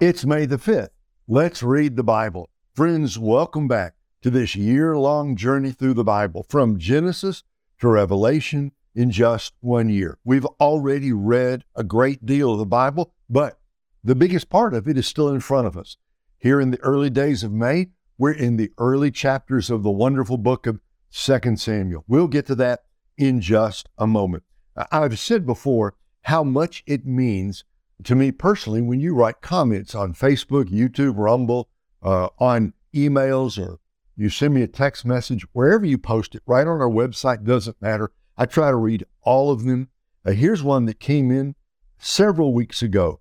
It's 0.00 0.24
May 0.24 0.46
the 0.46 0.58
5th. 0.58 0.90
Let's 1.26 1.60
read 1.60 1.96
the 1.96 2.04
Bible. 2.04 2.50
Friends, 2.72 3.18
welcome 3.18 3.66
back 3.66 3.96
to 4.22 4.30
this 4.30 4.54
year 4.54 4.96
long 4.96 5.34
journey 5.34 5.72
through 5.72 5.94
the 5.94 6.04
Bible 6.04 6.46
from 6.48 6.78
Genesis 6.78 7.42
to 7.80 7.88
Revelation 7.88 8.70
in 8.94 9.10
just 9.10 9.54
one 9.58 9.88
year. 9.88 10.16
We've 10.22 10.46
already 10.60 11.12
read 11.12 11.64
a 11.74 11.82
great 11.82 12.24
deal 12.24 12.52
of 12.52 12.60
the 12.60 12.64
Bible, 12.64 13.12
but 13.28 13.58
the 14.04 14.14
biggest 14.14 14.48
part 14.48 14.72
of 14.72 14.86
it 14.86 14.96
is 14.96 15.08
still 15.08 15.30
in 15.30 15.40
front 15.40 15.66
of 15.66 15.76
us. 15.76 15.96
Here 16.38 16.60
in 16.60 16.70
the 16.70 16.80
early 16.82 17.10
days 17.10 17.42
of 17.42 17.50
May, 17.50 17.88
we're 18.16 18.30
in 18.30 18.56
the 18.56 18.70
early 18.78 19.10
chapters 19.10 19.68
of 19.68 19.82
the 19.82 19.90
wonderful 19.90 20.38
book 20.38 20.68
of 20.68 20.78
2 21.12 21.56
Samuel. 21.56 22.04
We'll 22.06 22.28
get 22.28 22.46
to 22.46 22.54
that 22.54 22.84
in 23.16 23.40
just 23.40 23.88
a 23.98 24.06
moment. 24.06 24.44
I've 24.92 25.18
said 25.18 25.44
before 25.44 25.96
how 26.22 26.44
much 26.44 26.84
it 26.86 27.04
means 27.04 27.64
to 28.04 28.14
me 28.14 28.32
personally 28.32 28.80
when 28.80 29.00
you 29.00 29.14
write 29.14 29.40
comments 29.40 29.94
on 29.94 30.14
Facebook, 30.14 30.66
YouTube, 30.66 31.14
Rumble, 31.16 31.68
uh, 32.02 32.28
on 32.38 32.72
emails, 32.94 33.58
or 33.58 33.78
you 34.16 34.30
send 34.30 34.54
me 34.54 34.62
a 34.62 34.68
text 34.68 35.04
message, 35.04 35.44
wherever 35.52 35.84
you 35.84 35.98
post 35.98 36.34
it, 36.34 36.42
right 36.46 36.66
on 36.66 36.80
our 36.80 36.88
website, 36.88 37.44
doesn't 37.44 37.80
matter. 37.80 38.10
I 38.36 38.46
try 38.46 38.70
to 38.70 38.76
read 38.76 39.04
all 39.22 39.50
of 39.50 39.64
them. 39.64 39.88
Uh, 40.24 40.32
here's 40.32 40.62
one 40.62 40.84
that 40.86 41.00
came 41.00 41.30
in 41.30 41.54
several 41.98 42.54
weeks 42.54 42.82
ago. 42.82 43.20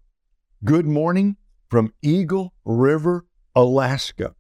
Good 0.63 0.85
morning 0.85 1.37
from 1.69 1.93
Eagle 2.01 2.53
River, 2.65 3.25
Alaska. 3.55 4.35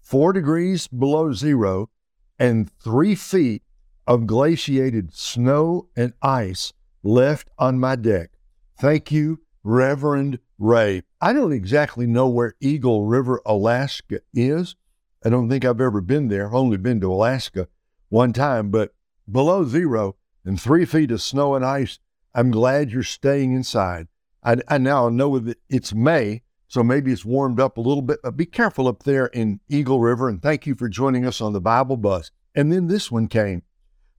Four 0.00 0.32
degrees 0.32 0.86
below 0.86 1.32
zero 1.32 1.90
and 2.38 2.70
three 2.70 3.14
feet 3.14 3.62
of 4.06 4.26
glaciated 4.26 5.14
snow 5.14 5.88
and 5.96 6.12
ice 6.22 6.72
left 7.02 7.48
on 7.58 7.78
my 7.78 7.96
deck. 7.96 8.30
Thank 8.78 9.10
you 9.10 9.40
Reverend 9.64 10.38
Ray. 10.58 11.02
I 11.20 11.32
don't 11.32 11.52
exactly 11.52 12.06
know 12.06 12.28
where 12.28 12.54
Eagle 12.60 13.06
River, 13.06 13.40
Alaska 13.46 14.20
is. 14.32 14.76
I 15.24 15.30
don't 15.30 15.48
think 15.48 15.64
I've 15.64 15.80
ever 15.80 16.02
been 16.02 16.28
there. 16.28 16.46
I've 16.46 16.54
only 16.54 16.76
been 16.76 17.00
to 17.00 17.12
Alaska 17.12 17.68
one 18.10 18.34
time, 18.34 18.70
but 18.70 18.92
below 19.30 19.64
zero 19.64 20.16
and 20.44 20.60
three 20.60 20.84
feet 20.84 21.10
of 21.10 21.22
snow 21.22 21.54
and 21.54 21.64
ice, 21.64 21.98
I'm 22.34 22.50
glad 22.50 22.90
you're 22.90 23.02
staying 23.02 23.54
inside. 23.54 24.08
I, 24.42 24.56
I 24.68 24.76
now 24.76 25.08
know 25.08 25.38
that 25.38 25.58
it's 25.70 25.94
May, 25.94 26.42
so 26.68 26.82
maybe 26.82 27.10
it's 27.10 27.24
warmed 27.24 27.58
up 27.58 27.78
a 27.78 27.80
little 27.80 28.02
bit, 28.02 28.20
but 28.22 28.36
be 28.36 28.44
careful 28.44 28.86
up 28.86 29.04
there 29.04 29.26
in 29.26 29.60
Eagle 29.70 30.00
River. 30.00 30.28
And 30.28 30.42
thank 30.42 30.66
you 30.66 30.74
for 30.74 30.88
joining 30.88 31.24
us 31.24 31.40
on 31.40 31.54
the 31.54 31.60
Bible 31.60 31.96
bus. 31.96 32.30
And 32.54 32.70
then 32.70 32.88
this 32.88 33.10
one 33.10 33.28
came 33.28 33.62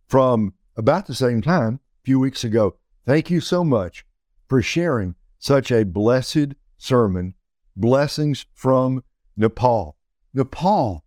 from 0.08 0.56
about 0.76 1.06
the 1.06 1.16
same 1.16 1.42
time, 1.42 1.76
a 1.76 2.06
few 2.06 2.20
weeks 2.20 2.44
ago. 2.44 2.78
Thank 3.06 3.30
you 3.30 3.40
so 3.40 3.64
much 3.64 4.06
for 4.48 4.62
sharing 4.62 5.16
such 5.46 5.72
a 5.72 5.86
blessed 5.86 6.56
sermon, 6.76 7.36
Blessings 7.76 8.48
from 8.52 9.04
Nepal. 9.38 9.96
Nepal. 10.34 11.06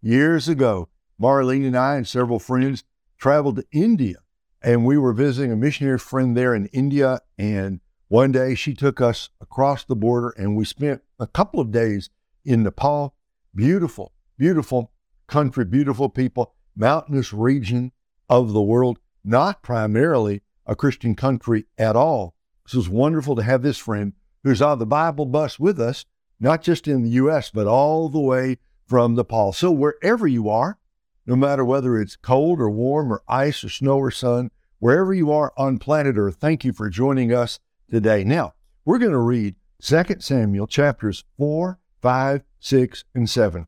Years 0.00 0.48
ago, 0.48 0.88
Marlene 1.20 1.66
and 1.66 1.76
I 1.76 1.96
and 1.96 2.08
several 2.08 2.38
friends 2.38 2.82
traveled 3.18 3.56
to 3.56 3.66
India, 3.72 4.16
and 4.62 4.86
we 4.86 4.96
were 4.96 5.12
visiting 5.12 5.52
a 5.52 5.56
missionary 5.56 5.98
friend 5.98 6.34
there 6.34 6.54
in 6.54 6.64
India. 6.68 7.20
And 7.36 7.80
one 8.08 8.32
day 8.32 8.54
she 8.54 8.72
took 8.72 9.02
us 9.02 9.28
across 9.38 9.84
the 9.84 9.96
border, 9.96 10.30
and 10.30 10.56
we 10.56 10.64
spent 10.64 11.02
a 11.20 11.26
couple 11.26 11.60
of 11.60 11.70
days 11.70 12.08
in 12.42 12.62
Nepal. 12.62 13.14
Beautiful, 13.54 14.12
beautiful 14.38 14.92
country, 15.26 15.66
beautiful 15.66 16.08
people, 16.08 16.54
mountainous 16.74 17.34
region 17.34 17.92
of 18.30 18.54
the 18.54 18.62
world, 18.62 18.98
not 19.22 19.62
primarily 19.62 20.40
a 20.64 20.74
Christian 20.74 21.14
country 21.14 21.66
at 21.76 21.96
all, 21.96 22.33
so 22.66 22.78
it's 22.78 22.88
wonderful 22.88 23.36
to 23.36 23.42
have 23.42 23.62
this 23.62 23.78
friend 23.78 24.12
who's 24.42 24.62
on 24.62 24.78
the 24.78 24.86
Bible 24.86 25.26
bus 25.26 25.58
with 25.58 25.80
us, 25.80 26.04
not 26.40 26.62
just 26.62 26.88
in 26.88 27.02
the 27.02 27.10
U.S., 27.10 27.50
but 27.50 27.66
all 27.66 28.08
the 28.08 28.20
way 28.20 28.58
from 28.86 29.14
Nepal. 29.14 29.52
So 29.52 29.70
wherever 29.70 30.26
you 30.26 30.48
are, 30.48 30.78
no 31.26 31.36
matter 31.36 31.64
whether 31.64 31.98
it's 31.98 32.16
cold 32.16 32.60
or 32.60 32.70
warm 32.70 33.12
or 33.12 33.22
ice 33.28 33.64
or 33.64 33.68
snow 33.68 33.98
or 33.98 34.10
sun, 34.10 34.50
wherever 34.78 35.14
you 35.14 35.32
are 35.32 35.52
on 35.56 35.78
planet 35.78 36.16
Earth, 36.18 36.36
thank 36.40 36.64
you 36.64 36.72
for 36.72 36.90
joining 36.90 37.32
us 37.32 37.60
today. 37.90 38.24
Now, 38.24 38.54
we're 38.84 38.98
going 38.98 39.12
to 39.12 39.18
read 39.18 39.56
2 39.80 40.04
Samuel 40.18 40.66
chapters 40.66 41.24
4, 41.38 41.78
5, 42.02 42.42
6, 42.60 43.04
and 43.14 43.28
7. 43.28 43.66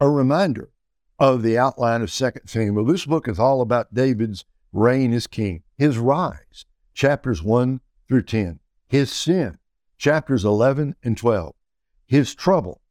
A 0.00 0.08
reminder 0.08 0.70
of 1.18 1.42
the 1.42 1.58
outline 1.58 2.02
of 2.02 2.12
2 2.12 2.30
Samuel. 2.46 2.84
This 2.84 3.06
book 3.06 3.28
is 3.28 3.38
all 3.38 3.60
about 3.60 3.92
David's 3.92 4.44
reign 4.72 5.12
as 5.12 5.26
king, 5.26 5.62
his 5.76 5.98
rise, 5.98 6.64
chapters 7.00 7.42
1 7.42 7.80
through 8.08 8.20
10. 8.20 8.60
His 8.86 9.10
sin, 9.10 9.56
chapters 9.96 10.44
11 10.44 10.96
and 11.02 11.16
12. 11.16 11.54
His 12.06 12.34
trouble, 12.34 12.82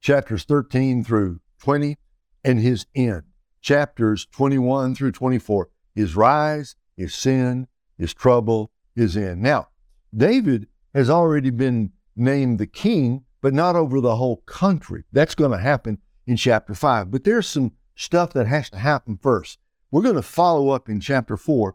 chapters 0.00 0.44
13 0.44 1.04
through 1.04 1.40
20. 1.58 1.98
And 2.42 2.60
his 2.60 2.86
end, 2.94 3.24
chapters 3.60 4.26
21 4.32 4.94
through 4.94 5.12
24. 5.12 5.68
His 5.94 6.16
rise, 6.16 6.76
his 6.96 7.14
sin, 7.14 7.68
his 7.98 8.14
trouble, 8.14 8.70
his 8.94 9.18
end. 9.18 9.42
Now, 9.42 9.68
David 10.16 10.68
has 10.94 11.10
already 11.10 11.50
been 11.50 11.92
named 12.16 12.58
the 12.58 12.66
king, 12.66 13.26
but 13.42 13.52
not 13.52 13.76
over 13.76 14.00
the 14.00 14.16
whole 14.16 14.38
country. 14.46 15.04
That's 15.12 15.34
going 15.34 15.50
to 15.50 15.58
happen 15.58 15.98
in 16.26 16.38
chapter 16.38 16.72
5. 16.72 17.10
But 17.10 17.24
there's 17.24 17.46
some 17.46 17.72
stuff 17.94 18.32
that 18.32 18.46
has 18.46 18.70
to 18.70 18.78
happen 18.78 19.18
first. 19.20 19.58
We're 19.90 20.00
going 20.00 20.14
to 20.14 20.22
follow 20.22 20.70
up 20.70 20.88
in 20.88 21.00
chapter 21.00 21.36
4 21.36 21.74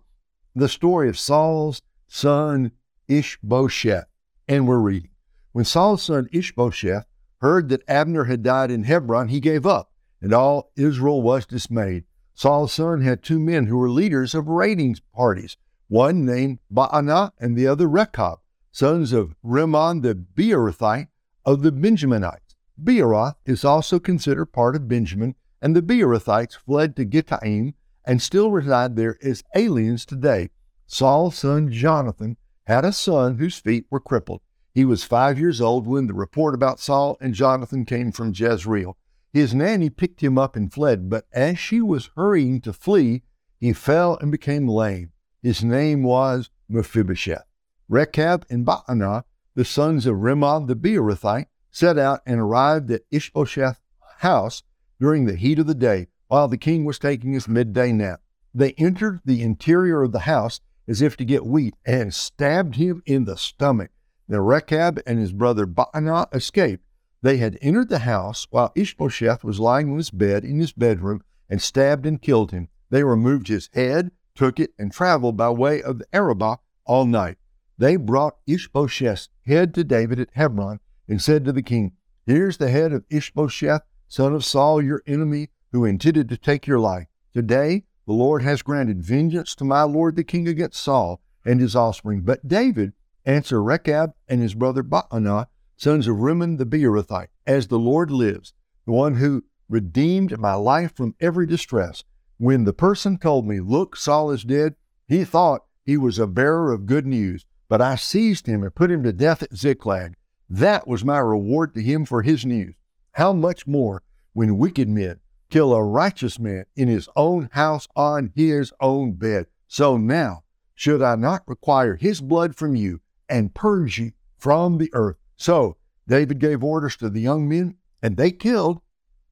the 0.56 0.70
story 0.70 1.10
of 1.10 1.18
Saul's 1.18 1.82
son 2.08 2.72
Ishbosheth. 3.08 4.06
And 4.48 4.68
we're 4.68 4.80
reading. 4.80 5.12
When 5.52 5.66
Saul's 5.66 6.04
son 6.04 6.30
Ishbosheth 6.32 7.06
heard 7.42 7.70
that 7.70 7.88
Abner 7.88 8.26
had 8.26 8.44
died 8.44 8.72
in 8.72 8.84
Hebron, 8.84 9.30
he 9.30 9.40
gave 9.40 9.66
up, 9.66 9.92
and 10.22 10.34
all 10.34 10.72
Israel 10.76 11.22
was 11.22 11.46
dismayed. 11.46 12.06
Saul's 12.34 12.74
son 12.74 13.02
had 13.02 13.22
two 13.22 13.40
men 13.40 13.68
who 13.68 13.78
were 13.78 13.90
leaders 13.90 14.34
of 14.34 14.48
raiding 14.48 14.98
parties, 15.14 15.58
one 15.88 16.26
named 16.26 16.60
Baanah 16.74 17.32
and 17.40 17.56
the 17.56 17.68
other 17.68 17.88
Rechab, 17.88 18.40
sons 18.72 19.14
of 19.14 19.36
Rimmon 19.44 20.02
the 20.02 20.16
Beerothite 20.16 21.10
of 21.46 21.62
the 21.62 21.72
Benjaminites. 21.72 22.56
Beeroth 22.82 23.36
is 23.46 23.64
also 23.64 24.00
considered 24.00 24.48
part 24.48 24.76
of 24.76 24.88
Benjamin, 24.88 25.36
and 25.62 25.76
the 25.76 25.82
Beerothites 25.82 26.56
fled 26.56 26.96
to 26.96 27.06
Gittaim 27.06 27.76
and 28.06 28.22
still 28.22 28.52
reside 28.52 28.96
there 28.96 29.18
as 29.24 29.44
aliens 29.56 30.06
today. 30.06 30.50
Saul's 30.86 31.36
son 31.36 31.72
Jonathan 31.72 32.38
had 32.66 32.86
a 32.86 32.92
son 32.92 33.38
whose 33.38 33.58
feet 33.58 33.86
were 33.90 34.00
crippled. 34.00 34.42
He 34.74 34.86
was 34.86 35.04
five 35.04 35.38
years 35.38 35.62
old 35.62 35.86
when 35.86 36.08
the 36.08 36.14
report 36.14 36.56
about 36.56 36.80
Saul 36.80 37.18
and 37.22 37.34
Jonathan 37.34 37.86
came 37.86 38.12
from 38.12 38.34
Jezreel. 38.34 38.98
His 39.32 39.54
nanny 39.54 39.90
picked 39.90 40.22
him 40.22 40.38
up 40.38 40.56
and 40.56 40.72
fled, 40.72 41.10
but 41.10 41.26
as 41.34 41.60
she 41.60 41.82
was 41.82 42.10
hurrying 42.16 42.62
to 42.62 42.74
flee, 42.74 43.24
he 43.60 43.74
fell 43.74 44.18
and 44.18 44.32
became 44.32 44.68
lame. 44.68 45.12
His 45.42 45.64
name 45.64 46.04
was 46.04 46.50
Mephibosheth. 46.70 47.46
Rechab 47.90 48.46
and 48.50 48.66
Baanah, 48.66 49.24
the 49.56 49.66
sons 49.66 50.06
of 50.06 50.20
Rimmon 50.20 50.68
the 50.68 50.76
Beerothite, 50.76 51.48
set 51.70 51.98
out 51.98 52.22
and 52.26 52.40
arrived 52.40 52.92
at 52.92 53.04
Ishbosheth's 53.12 53.82
house 54.20 54.64
during 55.00 55.26
the 55.26 55.36
heat 55.36 55.60
of 55.60 55.68
the 55.68 55.76
day 55.76 56.08
while 56.28 56.48
the 56.48 56.58
king 56.58 56.86
was 56.86 57.00
taking 57.00 57.34
his 57.34 57.48
midday 57.48 57.92
nap. 57.92 58.22
They 58.54 58.74
entered 58.74 59.22
the 59.26 59.42
interior 59.42 60.04
of 60.04 60.12
the 60.12 60.20
house 60.20 60.60
as 60.88 61.02
if 61.02 61.18
to 61.18 61.26
get 61.26 61.46
wheat 61.46 61.76
and 61.86 62.14
stabbed 62.14 62.76
him 62.76 63.02
in 63.06 63.26
the 63.26 63.38
stomach. 63.38 63.92
Then 64.28 64.42
Rechab 64.42 65.00
and 65.06 65.20
his 65.20 65.34
brother 65.34 65.66
Baanah 65.66 66.34
escaped. 66.34 66.86
They 67.22 67.38
had 67.38 67.58
entered 67.62 67.90
the 67.90 68.00
house 68.00 68.48
while 68.50 68.74
Ishbosheth 68.76 69.44
was 69.44 69.60
lying 69.60 69.90
on 69.90 69.98
his 69.98 70.12
bed 70.12 70.44
in 70.44 70.60
his 70.60 70.74
bedroom 70.74 71.24
and 71.50 71.62
stabbed 71.62 72.06
and 72.06 72.22
killed 72.22 72.52
him. 72.52 72.68
They 72.90 73.04
removed 73.04 73.48
his 73.48 73.70
head, 73.74 74.12
took 74.36 74.60
it, 74.60 74.74
and 74.78 74.92
traveled 74.92 75.38
by 75.38 75.50
way 75.50 75.82
of 75.82 76.00
the 76.00 76.06
Arabah 76.14 76.58
all 76.86 77.06
night. 77.06 77.38
They 77.78 77.96
brought 77.96 78.38
Ishbosheth's 78.46 79.30
head 79.46 79.74
to 79.76 79.84
David 79.84 80.20
at 80.20 80.30
Hebron 80.34 80.80
and 81.08 81.22
said 81.22 81.46
to 81.46 81.52
the 81.52 81.64
king, 81.64 81.94
Here's 82.26 82.58
the 82.58 82.70
head 82.70 82.94
of 82.94 83.06
Ishbosheth, 83.10 83.82
son 84.08 84.34
of 84.34 84.46
Saul, 84.46 84.82
your 84.82 85.02
enemy, 85.08 85.50
who 85.74 85.84
intended 85.84 86.30
to 86.30 86.38
take 86.38 86.66
your 86.66 86.80
life. 86.80 87.08
Today, 87.34 87.84
the 88.06 88.14
Lord 88.14 88.44
has 88.44 88.62
granted 88.62 89.04
vengeance 89.04 89.56
to 89.56 89.66
my 89.66 89.82
Lord 89.82 90.16
the 90.16 90.24
king 90.24 90.48
against 90.48 90.82
Saul 90.82 91.20
and 91.44 91.60
his 91.60 91.76
offspring. 91.76 92.22
But 92.22 92.48
David 92.48 92.94
answered 93.26 93.62
Rechab 93.62 94.14
and 94.28 94.40
his 94.40 94.54
brother 94.54 94.84
Baanah, 94.84 95.48
sons 95.76 96.08
of 96.08 96.20
Rimmon 96.20 96.58
the 96.58 96.66
Beerothite, 96.66 97.30
As 97.48 97.68
the 97.68 97.80
Lord 97.80 98.12
lives, 98.12 98.54
the 98.86 98.92
one 98.92 99.16
who 99.16 99.44
redeemed 99.68 100.38
my 100.38 100.54
life 100.54 100.96
from 100.96 101.16
every 101.20 101.48
distress. 101.48 102.04
When 102.38 102.66
the 102.66 102.74
person 102.74 103.18
told 103.18 103.48
me, 103.48 103.60
Look, 103.60 103.96
Saul 103.96 104.30
is 104.30 104.44
dead, 104.44 104.76
he 105.08 105.26
thought 105.26 105.66
he 105.84 105.98
was 105.98 106.20
a 106.20 106.28
bearer 106.28 106.72
of 106.72 106.86
good 106.86 107.08
news. 107.08 107.46
But 107.68 107.82
I 107.82 107.96
seized 107.96 108.46
him 108.46 108.62
and 108.62 108.76
put 108.76 108.92
him 108.92 109.02
to 109.04 109.12
death 109.12 109.42
at 109.42 109.56
Ziklag. 109.56 110.14
That 110.48 110.88
was 110.88 111.04
my 111.04 111.18
reward 111.18 111.74
to 111.74 111.82
him 111.82 112.06
for 112.06 112.22
his 112.22 112.46
news. 112.46 112.76
How 113.14 113.34
much 113.34 113.66
more 113.66 114.04
when 114.34 114.58
wicked 114.58 114.88
men 114.88 115.20
kill 115.54 115.72
a 115.72 115.84
righteous 115.84 116.40
man 116.40 116.66
in 116.76 116.88
his 116.88 117.08
own 117.16 117.48
house 117.52 117.88
on 117.96 118.32
his 118.36 118.74
own 118.80 119.12
bed. 119.12 119.46
So 119.68 119.98
now, 119.98 120.46
should 120.74 121.04
I 121.04 121.14
not 121.14 121.48
require 121.48 121.96
his 121.96 122.22
blood 122.22 122.56
from 122.56 122.76
you 122.76 123.02
and 123.30 123.54
purge 123.54 124.00
you 124.00 124.14
from 124.36 124.80
the 124.80 124.90
earth? 124.94 125.18
So 125.36 125.78
David 126.08 126.40
gave 126.40 126.64
orders 126.64 126.98
to 126.98 127.10
the 127.12 127.22
young 127.22 127.48
men, 127.48 127.76
and 128.02 128.18
they 128.18 128.32
killed 128.32 128.82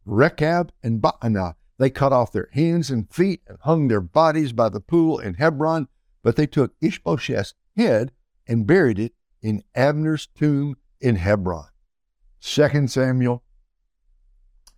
Rechab 0.06 0.72
and 0.84 1.02
Baanah. 1.02 1.56
They 1.80 1.90
cut 1.90 2.14
off 2.14 2.32
their 2.32 2.50
hands 2.52 2.92
and 2.92 3.12
feet 3.12 3.42
and 3.48 3.58
hung 3.62 3.88
their 3.88 4.00
bodies 4.00 4.54
by 4.54 4.70
the 4.70 4.80
pool 4.80 5.18
in 5.18 5.34
Hebron, 5.34 5.88
but 6.22 6.36
they 6.36 6.46
took 6.46 6.80
Ishbosheth's 6.82 7.56
head 7.76 8.12
and 8.48 8.68
buried 8.68 9.00
it 9.00 9.16
in 9.42 9.64
Abner's 9.74 10.28
tomb 10.28 10.76
in 11.00 11.16
Hebron. 11.16 11.70
2 12.42 12.88
Samuel 12.88 13.42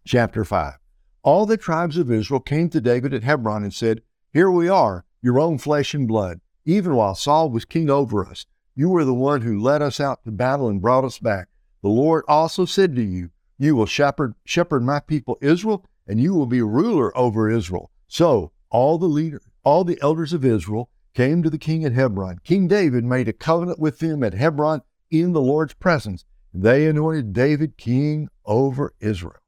chapter 0.05 0.45
5. 0.45 0.82
All 1.23 1.45
the 1.45 1.55
tribes 1.55 1.95
of 1.97 2.11
Israel 2.11 2.41
came 2.41 2.67
to 2.69 2.81
David 2.81 3.13
at 3.13 3.23
Hebron 3.23 3.63
and 3.63 3.73
said, 3.73 4.01
Here 4.33 4.51
we 4.51 4.67
are, 4.67 5.05
your 5.21 5.39
own 5.39 5.57
flesh 5.57 5.93
and 5.93 6.05
blood. 6.05 6.41
Even 6.65 6.95
while 6.95 7.15
Saul 7.15 7.49
was 7.49 7.63
king 7.63 7.89
over 7.89 8.25
us, 8.25 8.45
you 8.75 8.89
were 8.89 9.05
the 9.05 9.13
one 9.13 9.41
who 9.41 9.57
led 9.57 9.81
us 9.81 10.01
out 10.01 10.25
to 10.25 10.31
battle 10.31 10.67
and 10.67 10.81
brought 10.81 11.05
us 11.05 11.19
back. 11.19 11.47
The 11.81 11.87
Lord 11.87 12.25
also 12.27 12.65
said 12.65 12.93
to 12.97 13.01
you, 13.01 13.29
You 13.57 13.77
will 13.77 13.85
shepherd, 13.85 14.33
shepherd 14.43 14.83
my 14.83 14.99
people 14.99 15.37
Israel, 15.39 15.85
and 16.05 16.19
you 16.19 16.33
will 16.33 16.45
be 16.45 16.61
ruler 16.61 17.17
over 17.17 17.49
Israel. 17.49 17.89
So 18.09 18.51
all 18.69 18.97
the 18.97 19.05
leaders, 19.07 19.43
all 19.63 19.85
the 19.85 19.99
elders 20.01 20.33
of 20.33 20.43
Israel 20.43 20.89
came 21.13 21.41
to 21.41 21.49
the 21.49 21.57
king 21.57 21.85
at 21.85 21.93
Hebron. 21.93 22.39
King 22.43 22.67
David 22.67 23.05
made 23.05 23.29
a 23.29 23.33
covenant 23.33 23.79
with 23.79 23.99
them 23.99 24.25
at 24.25 24.33
Hebron 24.33 24.81
in 25.09 25.31
the 25.31 25.41
Lord's 25.41 25.73
presence. 25.73 26.25
They 26.53 26.85
anointed 26.85 27.31
David 27.31 27.77
king 27.77 28.27
over 28.45 28.93
Israel. 28.99 29.42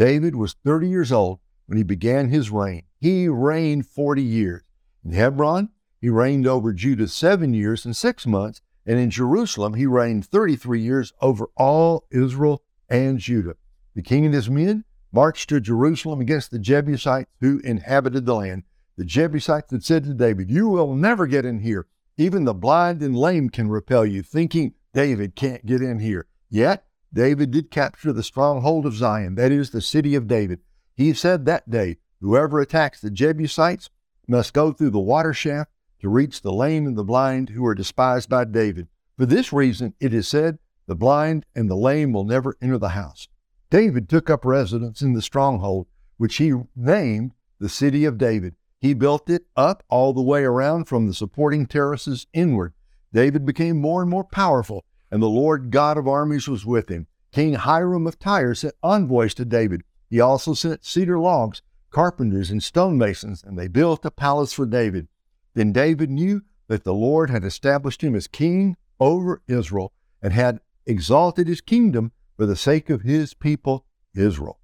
David 0.00 0.34
was 0.34 0.56
30 0.64 0.88
years 0.88 1.12
old 1.12 1.40
when 1.66 1.76
he 1.76 1.84
began 1.84 2.30
his 2.30 2.50
reign. 2.50 2.84
He 3.02 3.28
reigned 3.28 3.86
40 3.86 4.22
years. 4.22 4.62
In 5.04 5.12
Hebron, 5.12 5.68
he 6.00 6.08
reigned 6.08 6.46
over 6.46 6.72
Judah 6.72 7.06
seven 7.06 7.52
years 7.52 7.84
and 7.84 7.94
six 7.94 8.26
months, 8.26 8.62
and 8.86 8.98
in 8.98 9.10
Jerusalem, 9.10 9.74
he 9.74 9.84
reigned 9.84 10.24
33 10.24 10.80
years 10.80 11.12
over 11.20 11.50
all 11.54 12.06
Israel 12.10 12.62
and 12.88 13.18
Judah. 13.18 13.56
The 13.94 14.00
king 14.00 14.24
and 14.24 14.32
his 14.32 14.48
men 14.48 14.84
marched 15.12 15.50
to 15.50 15.60
Jerusalem 15.60 16.22
against 16.22 16.50
the 16.50 16.58
Jebusites 16.58 17.28
who 17.40 17.58
inhabited 17.58 18.24
the 18.24 18.36
land. 18.36 18.62
The 18.96 19.04
Jebusites 19.04 19.70
had 19.70 19.84
said 19.84 20.04
to 20.04 20.14
David, 20.14 20.50
You 20.50 20.66
will 20.68 20.94
never 20.94 21.26
get 21.26 21.44
in 21.44 21.60
here. 21.60 21.88
Even 22.16 22.44
the 22.44 22.54
blind 22.54 23.02
and 23.02 23.14
lame 23.14 23.50
can 23.50 23.68
repel 23.68 24.06
you, 24.06 24.22
thinking 24.22 24.72
David 24.94 25.36
can't 25.36 25.66
get 25.66 25.82
in 25.82 25.98
here. 25.98 26.26
Yet 26.48 26.86
David 27.12 27.50
did 27.50 27.70
capture 27.70 28.12
the 28.12 28.22
stronghold 28.22 28.86
of 28.86 28.94
Zion, 28.94 29.34
that 29.34 29.50
is, 29.50 29.70
the 29.70 29.80
city 29.80 30.14
of 30.14 30.28
David. 30.28 30.60
He 30.94 31.12
said 31.12 31.44
that 31.44 31.68
day, 31.68 31.98
Whoever 32.20 32.60
attacks 32.60 33.00
the 33.00 33.10
Jebusites 33.10 33.88
must 34.28 34.52
go 34.52 34.72
through 34.72 34.90
the 34.90 34.98
water 34.98 35.32
shaft 35.32 35.72
to 36.00 36.08
reach 36.08 36.42
the 36.42 36.52
lame 36.52 36.86
and 36.86 36.96
the 36.96 37.04
blind 37.04 37.50
who 37.50 37.64
are 37.64 37.74
despised 37.74 38.28
by 38.28 38.44
David. 38.44 38.88
For 39.16 39.26
this 39.26 39.52
reason, 39.52 39.94
it 39.98 40.14
is 40.14 40.28
said, 40.28 40.58
The 40.86 40.94
blind 40.94 41.46
and 41.54 41.68
the 41.68 41.76
lame 41.76 42.12
will 42.12 42.24
never 42.24 42.56
enter 42.60 42.78
the 42.78 42.90
house. 42.90 43.28
David 43.70 44.08
took 44.08 44.28
up 44.28 44.44
residence 44.44 45.02
in 45.02 45.14
the 45.14 45.22
stronghold, 45.22 45.86
which 46.16 46.36
he 46.36 46.52
named 46.76 47.32
the 47.58 47.68
city 47.68 48.04
of 48.04 48.18
David. 48.18 48.54
He 48.80 48.94
built 48.94 49.28
it 49.28 49.46
up 49.56 49.82
all 49.88 50.12
the 50.12 50.22
way 50.22 50.44
around 50.44 50.84
from 50.84 51.06
the 51.06 51.14
supporting 51.14 51.66
terraces 51.66 52.26
inward. 52.32 52.72
David 53.12 53.44
became 53.44 53.80
more 53.80 54.00
and 54.02 54.10
more 54.10 54.24
powerful 54.24 54.84
and 55.10 55.22
the 55.22 55.28
Lord 55.28 55.70
God 55.70 55.98
of 55.98 56.06
armies 56.06 56.48
was 56.48 56.64
with 56.64 56.88
him. 56.88 57.06
King 57.32 57.54
Hiram 57.54 58.06
of 58.06 58.18
Tyre 58.18 58.54
sent 58.54 58.74
envoys 58.82 59.34
to 59.34 59.44
David. 59.44 59.82
He 60.08 60.20
also 60.20 60.54
sent 60.54 60.84
cedar 60.84 61.18
logs, 61.18 61.62
carpenters, 61.90 62.50
and 62.50 62.62
stonemasons, 62.62 63.42
and 63.44 63.58
they 63.58 63.68
built 63.68 64.04
a 64.04 64.10
palace 64.10 64.52
for 64.52 64.66
David. 64.66 65.08
Then 65.54 65.72
David 65.72 66.10
knew 66.10 66.42
that 66.68 66.84
the 66.84 66.94
Lord 66.94 67.30
had 67.30 67.44
established 67.44 68.02
him 68.02 68.14
as 68.14 68.26
king 68.26 68.76
over 68.98 69.42
Israel 69.48 69.92
and 70.22 70.32
had 70.32 70.60
exalted 70.86 71.46
his 71.48 71.60
kingdom 71.60 72.12
for 72.36 72.46
the 72.46 72.56
sake 72.56 72.90
of 72.90 73.02
his 73.02 73.34
people, 73.34 73.86
Israel. 74.14 74.58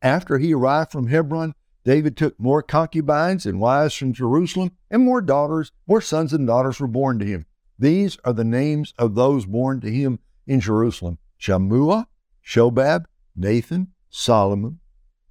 After 0.00 0.38
he 0.38 0.54
arrived 0.54 0.92
from 0.92 1.08
Hebron, 1.08 1.54
David 1.84 2.16
took 2.16 2.38
more 2.38 2.62
concubines 2.62 3.46
and 3.46 3.60
wives 3.60 3.94
from 3.94 4.12
Jerusalem, 4.12 4.72
and 4.90 5.04
more 5.04 5.20
daughters, 5.20 5.72
more 5.86 6.00
sons 6.00 6.32
and 6.32 6.46
daughters 6.46 6.78
were 6.78 6.86
born 6.86 7.18
to 7.18 7.24
him. 7.24 7.46
These 7.78 8.18
are 8.24 8.32
the 8.32 8.44
names 8.44 8.94
of 8.98 9.14
those 9.14 9.46
born 9.46 9.80
to 9.80 9.90
him 9.90 10.18
in 10.46 10.60
Jerusalem 10.60 11.18
Shammua, 11.40 12.06
Shobab, 12.44 13.04
Nathan, 13.34 13.88
Solomon, 14.10 14.80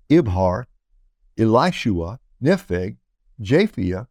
Ibhar, 0.09 0.65
Elishua, 1.37 2.19
Nepheg, 2.43 2.97
Japhia, 3.41 4.07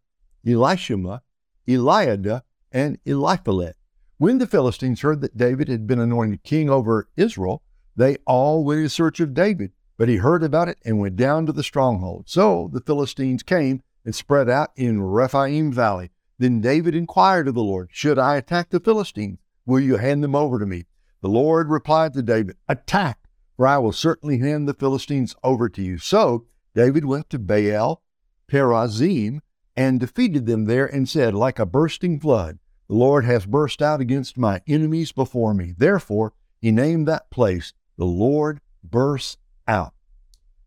Elishama, 0.46 1.20
Eliada, 1.68 2.42
and 2.72 2.98
Eliphalet. 3.04 3.74
When 4.18 4.38
the 4.38 4.46
Philistines 4.46 5.00
heard 5.00 5.20
that 5.22 5.36
David 5.36 5.68
had 5.68 5.86
been 5.86 6.00
anointed 6.00 6.42
king 6.42 6.70
over 6.70 7.08
Israel, 7.16 7.62
they 7.96 8.16
all 8.26 8.64
went 8.64 8.80
in 8.80 8.88
search 8.88 9.20
of 9.20 9.34
David. 9.34 9.72
But 9.96 10.08
he 10.08 10.16
heard 10.16 10.42
about 10.42 10.68
it 10.68 10.78
and 10.84 10.98
went 10.98 11.16
down 11.16 11.44
to 11.46 11.52
the 11.52 11.62
stronghold. 11.62 12.24
So 12.26 12.70
the 12.72 12.80
Philistines 12.80 13.42
came 13.42 13.82
and 14.04 14.14
spread 14.14 14.48
out 14.48 14.70
in 14.76 15.02
Rephaim 15.02 15.72
Valley. 15.72 16.10
Then 16.40 16.62
David 16.62 16.94
inquired 16.94 17.48
of 17.48 17.54
the 17.54 17.62
Lord, 17.62 17.90
Should 17.92 18.18
I 18.18 18.36
attack 18.36 18.70
the 18.70 18.80
Philistines? 18.80 19.40
Will 19.66 19.78
you 19.78 19.98
hand 19.98 20.24
them 20.24 20.34
over 20.34 20.58
to 20.58 20.64
me? 20.64 20.86
The 21.20 21.28
Lord 21.28 21.68
replied 21.68 22.14
to 22.14 22.22
David, 22.22 22.56
Attack, 22.66 23.18
for 23.58 23.66
I 23.66 23.76
will 23.76 23.92
certainly 23.92 24.38
hand 24.38 24.66
the 24.66 24.72
Philistines 24.72 25.36
over 25.44 25.68
to 25.68 25.82
you. 25.82 25.98
So 25.98 26.46
David 26.74 27.04
went 27.04 27.28
to 27.28 27.38
Baal 27.38 28.00
Perazim 28.48 29.40
and 29.76 30.00
defeated 30.00 30.46
them 30.46 30.64
there 30.64 30.86
and 30.86 31.06
said, 31.06 31.34
Like 31.34 31.58
a 31.58 31.66
bursting 31.66 32.18
flood, 32.18 32.58
the 32.88 32.94
Lord 32.94 33.26
has 33.26 33.44
burst 33.44 33.82
out 33.82 34.00
against 34.00 34.38
my 34.38 34.62
enemies 34.66 35.12
before 35.12 35.52
me. 35.52 35.74
Therefore, 35.76 36.32
he 36.58 36.70
named 36.70 37.06
that 37.06 37.30
place, 37.30 37.74
The 37.98 38.06
Lord 38.06 38.62
bursts 38.82 39.36
out. 39.68 39.92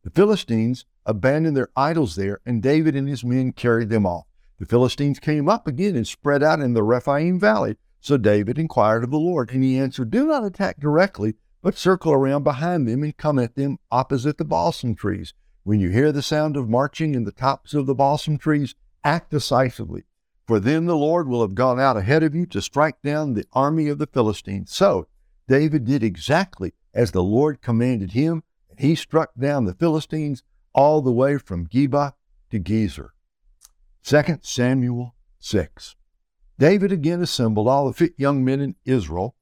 The 0.04 0.12
Philistines 0.12 0.86
abandoned 1.04 1.58
their 1.58 1.70
idols 1.76 2.16
there, 2.16 2.42
and 2.46 2.62
David 2.62 2.96
and 2.96 3.10
his 3.10 3.24
men 3.24 3.54
carried 3.54 3.90
them 3.90 4.06
off. 4.06 4.28
The 4.60 4.66
Philistines 4.66 5.20
came 5.20 5.50
up 5.50 5.68
again 5.68 5.96
and 5.96 6.08
spread 6.08 6.44
out 6.44 6.60
in 6.60 6.74
the 6.74 6.84
Rephaim 6.84 7.40
valley. 7.40 7.78
So 8.00 8.18
David 8.18 8.60
inquired 8.60 9.04
of 9.04 9.12
the 9.12 9.18
Lord, 9.18 9.52
and 9.52 9.64
he 9.64 9.78
answered, 9.78 10.12
Do 10.12 10.26
not 10.26 10.44
attack 10.44 10.80
directly, 10.80 11.36
but 11.62 11.78
circle 11.78 12.12
around 12.12 12.44
behind 12.44 12.88
them 12.88 13.04
and 13.04 13.16
come 13.16 13.40
at 13.40 13.56
them 13.56 13.80
opposite 13.92 14.38
the 14.38 14.46
balsam 14.46 14.96
trees. 14.96 15.34
When 15.64 15.80
you 15.80 15.90
hear 15.90 16.12
the 16.12 16.22
sound 16.22 16.58
of 16.58 16.70
marching 16.70 17.16
in 17.16 17.24
the 17.24 17.32
tops 17.32 17.74
of 17.74 17.86
the 17.86 17.96
balsam 17.96 18.38
trees, 18.38 18.76
act 19.04 19.32
decisively, 19.32 20.04
for 20.46 20.60
then 20.60 20.86
the 20.86 20.98
Lord 20.98 21.28
will 21.28 21.42
have 21.42 21.56
gone 21.56 21.80
out 21.80 21.96
ahead 21.96 22.22
of 22.22 22.36
you 22.36 22.46
to 22.48 22.62
strike 22.62 23.02
down 23.02 23.34
the 23.34 23.46
army 23.54 23.88
of 23.88 23.98
the 23.98 24.08
Philistines. 24.08 24.74
So 24.74 25.08
David 25.48 25.86
did 25.86 26.04
exactly 26.04 26.74
as 26.94 27.12
the 27.12 27.24
Lord 27.24 27.62
commanded 27.62 28.12
him, 28.12 28.44
and 28.70 28.80
he 28.82 28.96
struck 28.96 29.32
down 29.40 29.64
the 29.64 29.74
Philistines 29.74 30.44
all 30.74 31.02
the 31.02 31.12
way 31.12 31.38
from 31.38 31.68
Geba 31.68 32.14
to 32.52 32.60
Gezer. 32.60 33.13
2 34.06 34.22
Samuel 34.42 35.16
6. 35.40 35.96
David 36.60 36.92
again 36.92 37.22
assembled 37.22 37.70
all 37.70 37.88
the 37.88 37.94
fit 37.94 38.14
young 38.18 38.44
men 38.44 38.60
in 38.60 38.76
Israel, 38.84 39.34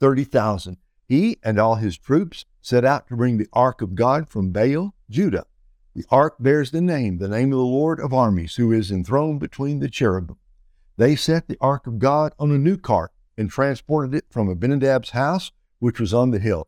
30,000. 0.00 0.78
He 1.06 1.38
and 1.44 1.60
all 1.60 1.76
his 1.76 1.96
troops 1.96 2.44
set 2.60 2.84
out 2.84 3.06
to 3.06 3.16
bring 3.16 3.38
the 3.38 3.46
ark 3.52 3.80
of 3.80 3.94
God 3.94 4.28
from 4.28 4.50
Baal, 4.50 4.94
Judah. 5.08 5.46
The 5.94 6.04
ark 6.10 6.34
bears 6.40 6.72
the 6.72 6.80
name, 6.80 7.18
the 7.18 7.28
name 7.28 7.52
of 7.52 7.58
the 7.58 7.64
Lord 7.64 8.00
of 8.00 8.12
armies, 8.12 8.56
who 8.56 8.72
is 8.72 8.90
enthroned 8.90 9.38
between 9.38 9.78
the 9.78 9.88
cherubim. 9.88 10.38
They 10.96 11.14
set 11.14 11.46
the 11.46 11.58
ark 11.60 11.86
of 11.86 12.00
God 12.00 12.32
on 12.36 12.50
a 12.50 12.58
new 12.58 12.78
cart 12.78 13.12
and 13.38 13.48
transported 13.48 14.12
it 14.12 14.24
from 14.28 14.48
Abinadab's 14.48 15.10
house, 15.10 15.52
which 15.78 16.00
was 16.00 16.12
on 16.12 16.32
the 16.32 16.40
hill. 16.40 16.66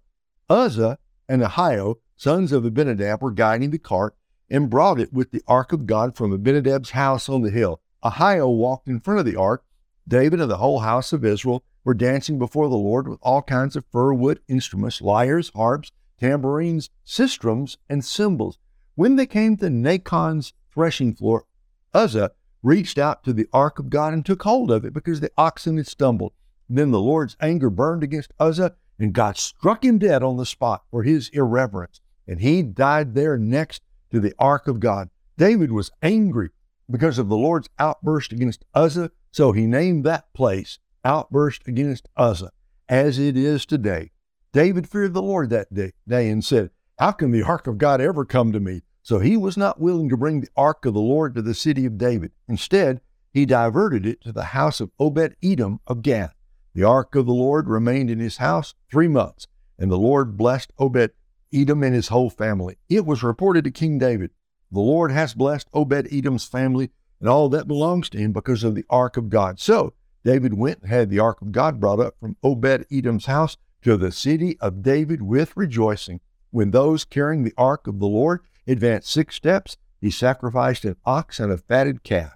Uzzah 0.49 0.97
and 1.29 1.43
Ahio, 1.43 1.97
sons 2.17 2.53
of 2.53 2.65
Abinadab, 2.65 3.21
were 3.21 3.33
guiding 3.33 3.71
the 3.71 3.79
cart, 3.79 4.15
and 4.53 4.69
brought 4.69 5.01
it 5.01 5.13
with 5.15 5.31
the 5.31 5.43
ark 5.49 5.73
of 5.73 5.87
God 5.87 6.15
from 6.15 6.31
Abinadab's 6.31 6.91
house 6.91 7.27
on 7.27 7.41
the 7.41 7.51
hill. 7.51 7.81
Ahio 8.05 8.55
walked 8.55 8.87
in 8.87 9.01
front 9.01 9.19
of 9.19 9.25
the 9.27 9.35
ark. 9.35 9.65
David 10.07 10.43
and 10.43 10.51
the 10.51 10.59
whole 10.59 10.81
house 10.81 11.15
of 11.15 11.25
Israel 11.25 11.65
were 11.85 11.95
dancing 11.95 12.39
before 12.39 12.69
the 12.69 12.77
Lord 12.77 13.09
with 13.09 13.19
all 13.23 13.41
kinds 13.41 13.77
of 13.77 13.87
fir 13.91 14.13
wood 14.13 14.41
instruments, 14.49 15.01
lyres, 15.01 15.51
harps, 15.55 15.91
tambourines, 16.21 16.91
sistrums, 17.05 17.79
and 17.89 18.05
cymbals. 18.05 18.59
When 18.95 19.17
they 19.17 19.25
came 19.25 19.57
to 19.57 19.71
Nacon's 19.71 20.53
threshing 20.73 21.15
floor, 21.15 21.47
Uzzah 21.95 22.33
reached 22.63 22.99
out 22.99 23.25
to 23.25 23.33
the 23.33 23.49
ark 23.55 23.79
of 23.79 23.89
God 23.89 24.13
and 24.13 24.25
took 24.25 24.43
hold 24.43 24.71
of 24.71 24.85
it 24.85 24.93
because 24.93 25.21
the 25.21 25.33
oxen 25.39 25.79
had 25.79 25.87
stumbled. 25.87 26.35
Then 26.69 26.91
the 26.91 27.01
Lord's 27.01 27.39
anger 27.41 27.71
burned 27.71 28.03
against 28.03 28.35
Uzzah, 28.39 28.75
and 28.99 29.15
God 29.15 29.39
struck 29.39 29.83
him 29.83 29.99
dead 29.99 30.23
on 30.23 30.37
the 30.37 30.45
spot 30.45 30.83
for 30.91 31.05
his 31.05 31.31
irreverence. 31.31 32.03
And 32.29 32.41
he 32.41 32.63
died 32.63 33.15
there 33.15 33.39
next 33.39 33.83
to 34.13 34.21
the 34.21 34.35
ark 34.39 34.69
of 34.69 34.79
God. 34.79 35.11
David 35.37 35.73
was 35.73 35.91
angry 36.03 36.51
because 36.91 37.19
of 37.19 37.29
the 37.29 37.37
Lord's 37.37 37.69
outburst 37.79 38.33
against 38.33 38.65
Uzzah, 38.75 39.11
so 39.33 39.53
he 39.53 39.67
named 39.67 40.05
that 40.05 40.33
place 40.35 40.79
Outburst 41.05 41.67
Against 41.67 42.09
Uzzah, 42.17 42.53
as 42.89 43.19
it 43.19 43.37
is 43.37 43.67
today. 43.67 44.13
David 44.53 44.89
feared 44.89 45.15
the 45.15 45.23
Lord 45.23 45.51
that 45.51 45.73
day, 45.73 45.93
day 46.07 46.29
and 46.29 46.45
said, 46.45 46.71
How 46.99 47.13
can 47.13 47.33
the 47.33 47.43
ark 47.43 47.67
of 47.67 47.79
God 47.79 48.01
ever 48.01 48.25
come 48.25 48.53
to 48.53 48.61
me? 48.61 48.83
So 49.03 49.19
he 49.19 49.37
was 49.37 49.57
not 49.57 49.81
willing 49.81 50.09
to 50.11 50.17
bring 50.17 50.41
the 50.41 50.51
ark 50.57 50.85
of 50.85 50.95
the 50.95 51.01
Lord 51.01 51.35
to 51.35 51.43
the 51.43 51.55
city 51.55 51.87
of 51.87 51.99
David. 51.99 52.33
Instead, 52.47 53.01
he 53.33 53.47
diverted 53.47 54.07
it 54.07 54.21
to 54.21 54.33
the 54.33 54.45
house 54.45 54.81
of 54.81 54.93
Obed 55.01 55.35
Edom 55.43 55.81
of 55.87 56.03
Gath. 56.03 56.35
The 56.75 56.85
ark 56.85 57.15
of 57.15 57.27
the 57.27 57.33
Lord 57.33 57.69
remained 57.69 58.11
in 58.11 58.21
his 58.21 58.37
house 58.37 58.75
three 58.91 59.09
months, 59.09 59.49
and 59.79 59.91
the 59.91 59.99
Lord 59.99 60.37
blessed 60.37 60.73
Obed 60.79 61.11
Edom 61.53 61.83
and 61.83 61.95
his 61.95 62.09
whole 62.09 62.31
family. 62.31 62.77
It 62.89 63.07
was 63.07 63.23
reported 63.23 63.65
to 63.65 63.71
King 63.71 63.99
David, 63.99 64.31
The 64.71 64.81
Lord 64.81 65.11
has 65.11 65.35
blessed 65.35 65.69
Obed 65.73 66.13
Edom's 66.13 66.45
family 66.45 66.91
and 67.21 67.29
all 67.29 67.49
that 67.51 67.69
belongs 67.69 68.09
to 68.11 68.19
him 68.19 68.33
because 68.33 68.65
of 68.65 68.75
the 68.75 68.85
ark 68.91 69.17
of 69.17 69.31
God. 69.31 69.61
So 69.61 69.95
David 70.25 70.55
went 70.55 70.81
and 70.83 70.91
had 70.91 71.11
the 71.11 71.19
ark 71.19 71.41
of 71.43 71.53
God 71.53 71.81
brought 71.81 72.01
up 72.01 72.15
from 72.19 72.37
Obed 72.43 72.87
Edom's 72.91 73.27
house 73.27 73.57
to 73.83 73.97
the 73.97 74.13
city 74.13 74.59
of 74.61 74.83
David 74.83 75.23
with 75.23 75.57
rejoicing. 75.57 76.21
When 76.51 76.71
those 76.71 77.05
carrying 77.05 77.45
the 77.45 77.55
ark 77.57 77.87
of 77.87 77.99
the 77.99 78.07
Lord 78.07 78.41
advanced 78.67 79.11
six 79.11 79.37
steps, 79.37 79.77
he 80.01 80.11
sacrificed 80.11 80.85
an 80.85 80.97
ox 81.05 81.39
and 81.39 81.53
a 81.53 81.59
fatted 81.59 82.03
calf. 82.03 82.33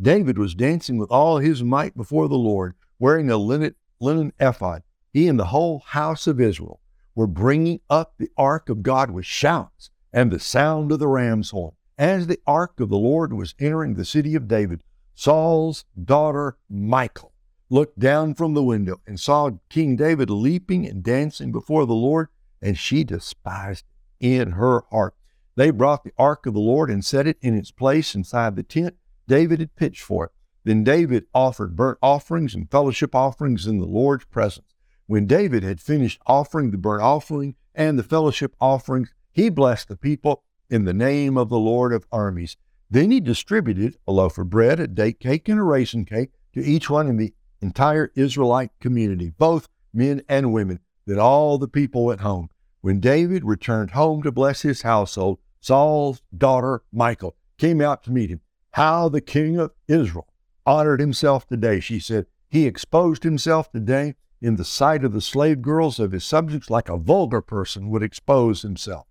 David 0.00 0.38
was 0.38 0.54
dancing 0.54 0.98
with 0.98 1.10
all 1.10 1.38
his 1.38 1.62
might 1.62 1.96
before 1.96 2.28
the 2.28 2.34
Lord, 2.34 2.74
wearing 2.98 3.30
a 3.30 3.36
linen, 3.36 3.74
linen 4.00 4.32
ephod. 4.40 4.82
He 5.12 5.28
and 5.28 5.38
the 5.38 5.46
whole 5.46 5.80
house 5.80 6.26
of 6.26 6.40
Israel 6.40 6.80
were 7.14 7.26
bringing 7.26 7.80
up 7.90 8.14
the 8.18 8.30
ark 8.36 8.68
of 8.68 8.82
God 8.82 9.10
with 9.10 9.26
shouts 9.26 9.90
and 10.12 10.30
the 10.30 10.38
sound 10.38 10.92
of 10.92 10.98
the 10.98 11.08
ram's 11.08 11.50
horn. 11.50 11.72
As 11.98 12.26
the 12.26 12.40
ark 12.46 12.80
of 12.80 12.88
the 12.88 12.98
Lord 12.98 13.32
was 13.32 13.54
entering 13.58 13.94
the 13.94 14.04
city 14.04 14.34
of 14.34 14.48
David, 14.48 14.82
Saul's 15.14 15.84
daughter 16.02 16.56
Michal 16.68 17.32
looked 17.70 17.98
down 17.98 18.34
from 18.34 18.54
the 18.54 18.62
window 18.62 19.00
and 19.06 19.18
saw 19.18 19.50
King 19.68 19.96
David 19.96 20.30
leaping 20.30 20.86
and 20.86 21.02
dancing 21.02 21.52
before 21.52 21.86
the 21.86 21.94
Lord, 21.94 22.28
and 22.60 22.78
she 22.78 23.04
despised 23.04 23.84
it 24.20 24.26
in 24.42 24.52
her 24.52 24.84
heart. 24.90 25.14
They 25.54 25.70
brought 25.70 26.04
the 26.04 26.12
ark 26.18 26.46
of 26.46 26.54
the 26.54 26.60
Lord 26.60 26.90
and 26.90 27.04
set 27.04 27.26
it 27.26 27.38
in 27.40 27.56
its 27.56 27.70
place 27.70 28.14
inside 28.14 28.56
the 28.56 28.62
tent 28.62 28.96
David 29.28 29.60
had 29.60 29.76
pitched 29.76 30.02
for 30.02 30.26
it. 30.26 30.32
Then 30.64 30.84
David 30.84 31.24
offered 31.34 31.76
burnt 31.76 31.98
offerings 32.02 32.54
and 32.54 32.70
fellowship 32.70 33.14
offerings 33.14 33.66
in 33.66 33.78
the 33.78 33.86
Lord's 33.86 34.24
presence. 34.26 34.71
When 35.06 35.26
David 35.26 35.62
had 35.62 35.80
finished 35.80 36.20
offering 36.26 36.70
the 36.70 36.78
burnt 36.78 37.02
offering 37.02 37.56
and 37.74 37.98
the 37.98 38.02
fellowship 38.02 38.54
offerings, 38.60 39.12
he 39.32 39.48
blessed 39.48 39.88
the 39.88 39.96
people 39.96 40.44
in 40.70 40.84
the 40.84 40.94
name 40.94 41.36
of 41.36 41.48
the 41.48 41.58
Lord 41.58 41.92
of 41.92 42.06
armies. 42.12 42.56
Then 42.90 43.10
he 43.10 43.20
distributed 43.20 43.96
a 44.06 44.12
loaf 44.12 44.38
of 44.38 44.50
bread, 44.50 44.78
a 44.78 44.86
date 44.86 45.18
cake, 45.18 45.48
and 45.48 45.58
a 45.58 45.62
raisin 45.62 46.04
cake 46.04 46.30
to 46.52 46.62
each 46.62 46.90
one 46.90 47.08
in 47.08 47.16
the 47.16 47.34
entire 47.60 48.12
Israelite 48.14 48.70
community, 48.80 49.30
both 49.30 49.68
men 49.92 50.22
and 50.28 50.52
women. 50.52 50.80
Then 51.06 51.18
all 51.18 51.58
the 51.58 51.68
people 51.68 52.04
went 52.04 52.20
home. 52.20 52.50
When 52.80 53.00
David 53.00 53.44
returned 53.44 53.92
home 53.92 54.22
to 54.22 54.32
bless 54.32 54.62
his 54.62 54.82
household, 54.82 55.38
Saul's 55.60 56.22
daughter 56.36 56.82
Michal 56.92 57.36
came 57.56 57.80
out 57.80 58.02
to 58.04 58.12
meet 58.12 58.30
him. 58.30 58.40
How 58.72 59.08
the 59.08 59.20
king 59.20 59.58
of 59.58 59.72
Israel 59.88 60.28
honored 60.66 61.00
himself 61.00 61.46
today, 61.46 61.80
she 61.80 61.98
said. 61.98 62.26
He 62.48 62.66
exposed 62.66 63.22
himself 63.22 63.70
today 63.70 64.14
in 64.42 64.56
the 64.56 64.64
sight 64.64 65.04
of 65.04 65.12
the 65.12 65.20
slave 65.20 65.62
girls 65.62 66.00
of 66.00 66.10
his 66.10 66.24
subjects 66.24 66.68
like 66.68 66.88
a 66.88 66.96
vulgar 66.96 67.40
person 67.40 67.88
would 67.88 68.02
expose 68.02 68.62
himself. 68.62 69.06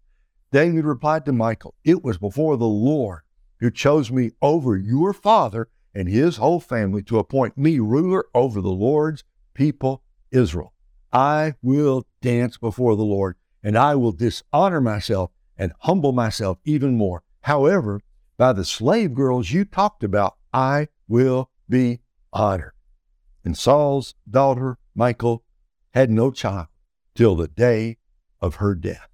David 0.52 0.84
replied 0.84 1.26
to 1.26 1.32
Michal, 1.32 1.74
It 1.86 2.04
was 2.04 2.18
before 2.18 2.58
the 2.58 2.68
Lord 2.68 3.22
who 3.62 3.72
chose 3.72 4.12
me 4.12 4.32
over 4.42 4.76
your 4.76 5.14
father 5.14 5.70
and 5.96 6.10
his 6.10 6.38
whole 6.38 6.60
family 6.60 7.02
to 7.04 7.18
appoint 7.18 7.58
me 7.58 7.80
ruler 7.80 8.26
over 8.36 8.60
the 8.60 8.70
Lord's 8.70 9.24
people, 9.54 10.04
Israel. 10.32 10.74
I 11.14 11.56
will 11.62 12.06
dance 12.22 12.58
before 12.58 12.98
the 12.98 13.04
Lord, 13.04 13.36
and 13.64 13.78
I 13.78 13.96
will 13.96 14.12
dishonor 14.12 14.82
myself 14.82 15.32
and 15.58 15.72
humble 15.80 16.12
myself 16.12 16.58
even 16.66 16.98
more. 16.98 17.24
However, 17.42 18.02
by 18.38 18.52
the 18.54 18.66
slave 18.66 19.14
girls 19.14 19.52
you 19.52 19.64
talked 19.64 20.04
about, 20.04 20.36
I 20.54 20.88
will 21.08 21.50
be 21.70 22.02
honored. 22.34 22.74
And 23.46 23.58
Saul's 23.58 24.16
daughter 24.30 24.78
Michal 25.02 25.44
had 25.96 26.12
no 26.12 26.30
child 26.30 26.68
till 27.16 27.36
the 27.36 27.48
day 27.48 27.98
of 28.40 28.58
her 28.58 28.76
death. 28.76 29.10